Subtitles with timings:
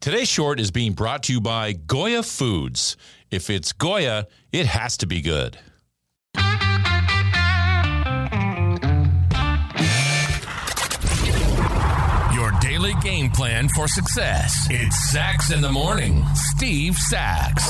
[0.00, 2.96] Today's short is being brought to you by Goya Foods.
[3.30, 5.58] If it's Goya, it has to be good.
[12.32, 14.66] Your daily game plan for success.
[14.70, 16.24] It's Sax in the Morning.
[16.34, 17.62] Steve Sax.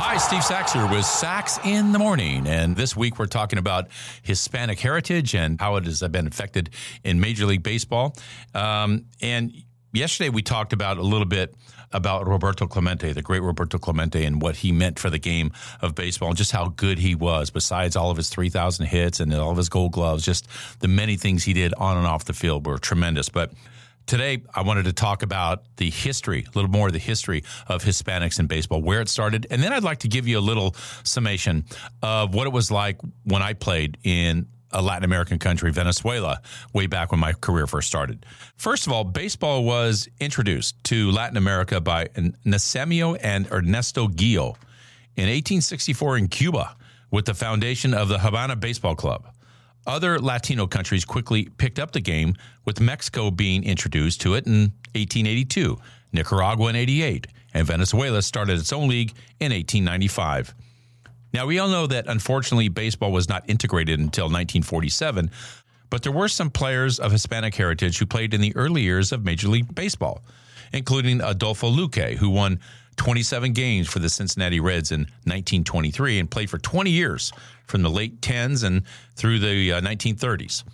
[0.00, 2.46] Hi, Steve Sax here with Sax in the Morning.
[2.46, 3.88] And this week we're talking about
[4.22, 6.70] Hispanic heritage and how it has been affected
[7.02, 8.16] in Major League Baseball.
[8.54, 9.52] Um, and
[9.98, 11.54] yesterday we talked about a little bit
[11.92, 15.94] about Roberto Clemente, the great Roberto Clemente, and what he meant for the game of
[15.94, 19.50] baseball and just how good he was, besides all of his 3,000 hits and all
[19.50, 20.24] of his gold gloves.
[20.24, 20.46] Just
[20.80, 23.28] the many things he did on and off the field were tremendous.
[23.28, 23.52] But
[24.06, 27.84] Today, I wanted to talk about the history, a little more of the history of
[27.84, 29.46] Hispanics in baseball, where it started.
[29.50, 31.66] And then I'd like to give you a little summation
[32.02, 36.40] of what it was like when I played in a Latin American country, Venezuela,
[36.72, 38.24] way back when my career first started.
[38.56, 42.06] First of all, baseball was introduced to Latin America by
[42.44, 44.58] Nasemio and Ernesto Gil
[45.16, 46.76] in 1864 in Cuba
[47.10, 49.26] with the foundation of the Havana Baseball Club.
[49.86, 52.34] Other Latino countries quickly picked up the game,
[52.66, 55.78] with Mexico being introduced to it in 1882,
[56.12, 60.54] Nicaragua in 88, and Venezuela started its own league in 1895.
[61.32, 65.30] Now, we all know that unfortunately baseball was not integrated until 1947,
[65.90, 69.24] but there were some players of Hispanic heritage who played in the early years of
[69.24, 70.22] Major League Baseball,
[70.72, 72.60] including Adolfo Luque, who won
[72.96, 77.32] 27 games for the Cincinnati Reds in 1923 and played for 20 years
[77.66, 78.82] from the late 10s and
[79.14, 80.64] through the uh, 1930s.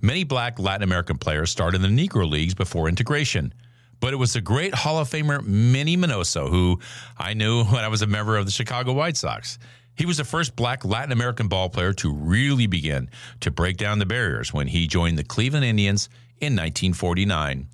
[0.00, 3.52] Many black Latin American players started in the Negro Leagues before integration.
[4.00, 6.80] But it was the great Hall of Famer Minnie Minoso, who
[7.16, 9.60] I knew when I was a member of the Chicago White Sox.
[9.94, 13.98] He was the first black Latin American ball player to really begin to break down
[13.98, 16.08] the barriers when he joined the Cleveland Indians
[16.40, 17.68] in 1949.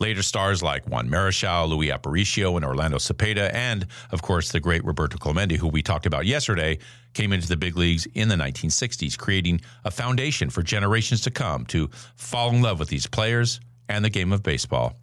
[0.00, 4.84] Later stars like Juan Marichal, Luis Aparicio, and Orlando Cepeda, and of course the great
[4.84, 6.78] Roberto Clemente, who we talked about yesterday,
[7.14, 11.66] came into the big leagues in the 1960s, creating a foundation for generations to come
[11.66, 14.94] to fall in love with these players and the game of baseball.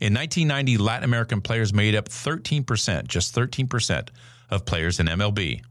[0.00, 4.08] In 1990, Latin American players made up 13%, just 13%
[4.50, 5.62] of players in MLB.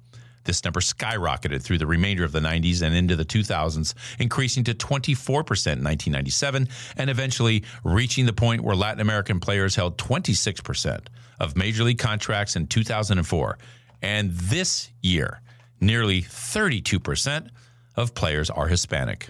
[0.43, 4.73] This number skyrocketed through the remainder of the 90s and into the 2000s, increasing to
[4.73, 6.67] 24% in 1997
[6.97, 11.07] and eventually reaching the point where Latin American players held 26%
[11.39, 13.57] of major league contracts in 2004.
[14.01, 15.41] And this year,
[15.81, 17.49] nearly 32%
[17.95, 19.29] of players are Hispanic.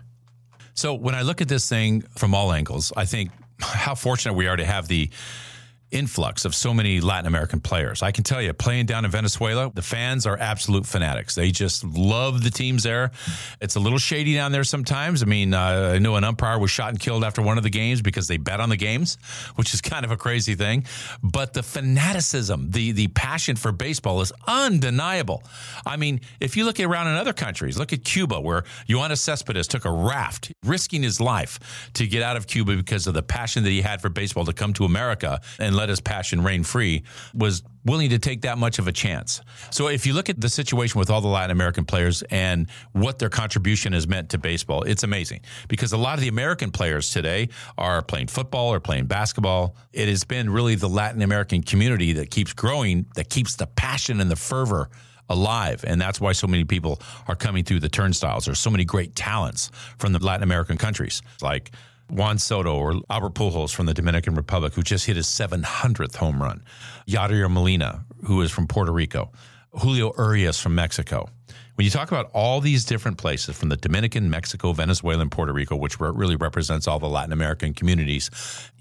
[0.73, 4.47] So when I look at this thing from all angles, I think how fortunate we
[4.47, 5.09] are to have the
[5.91, 8.03] influx of so many Latin American players.
[8.03, 11.35] I can tell you, playing down in Venezuela, the fans are absolute fanatics.
[11.35, 13.11] They just love the teams there.
[13.61, 15.23] It's a little shady down there sometimes.
[15.23, 17.69] I mean, uh, I know an umpire was shot and killed after one of the
[17.69, 19.17] games because they bet on the games,
[19.55, 20.85] which is kind of a crazy thing.
[21.23, 25.43] But the fanaticism, the the passion for baseball is undeniable.
[25.85, 29.67] I mean, if you look around in other countries, look at Cuba, where Yoenis Cespedes
[29.67, 33.63] took a raft, risking his life to get out of Cuba because of the passion
[33.63, 37.03] that he had for baseball to come to America and let his passion reign free,
[37.33, 39.41] was willing to take that much of a chance.
[39.71, 43.17] So if you look at the situation with all the Latin American players and what
[43.17, 47.11] their contribution has meant to baseball, it's amazing because a lot of the American players
[47.11, 49.75] today are playing football or playing basketball.
[49.93, 54.19] It has been really the Latin American community that keeps growing, that keeps the passion
[54.19, 54.89] and the fervor
[55.29, 55.85] alive.
[55.87, 58.45] And that's why so many people are coming through the turnstiles.
[58.45, 61.71] There's so many great talents from the Latin American countries like
[62.09, 66.41] Juan Soto or Albert Pujols from the Dominican Republic, who just hit his 700th home
[66.41, 66.63] run.
[67.07, 69.31] Yadier Molina, who is from Puerto Rico.
[69.71, 71.29] Julio Urias from Mexico.
[71.75, 75.53] When you talk about all these different places from the Dominican, Mexico, Venezuela, and Puerto
[75.53, 78.29] Rico, which really represents all the Latin American communities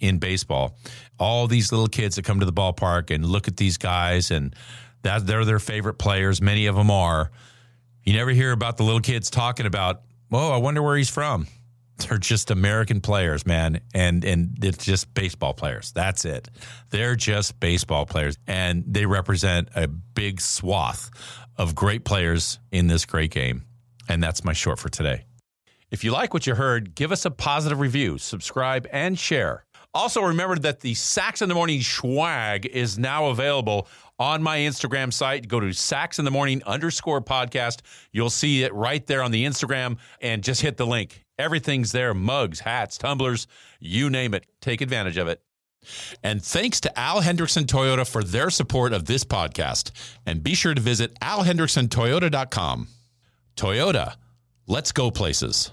[0.01, 0.77] in baseball,
[1.19, 4.57] all these little kids that come to the ballpark and look at these guys and
[5.03, 6.43] that they're their favorite players.
[6.43, 7.31] Many of them are.
[8.03, 10.03] You never hear about the little kids talking about,
[10.33, 11.47] oh, I wonder where he's from.
[12.09, 15.93] They're just American players, man, and and it's just baseball players.
[15.93, 16.49] That's it.
[16.91, 21.11] They're just baseball players, and they represent a big swath
[21.57, 23.65] of great players in this great game.
[24.09, 25.25] And that's my short for today.
[25.91, 29.65] If you like what you heard, give us a positive review, subscribe, and share.
[29.99, 35.13] Also, remember that the Sax in the Morning swag is now available on my Instagram
[35.13, 35.49] site.
[35.49, 37.81] Go to Sax in the Morning underscore podcast.
[38.13, 41.25] You'll see it right there on the Instagram and just hit the link.
[41.37, 43.49] Everything's there mugs, hats, tumblers,
[43.81, 44.47] you name it.
[44.61, 45.43] Take advantage of it.
[46.23, 49.91] And thanks to Al Hendrickson Toyota for their support of this podcast.
[50.25, 52.87] And be sure to visit alhendricksontoyota.com.
[53.57, 54.15] Toyota,
[54.69, 55.73] let's go places.